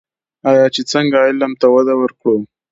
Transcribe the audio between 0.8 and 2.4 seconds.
څنګه علم ته وده ورکړو؟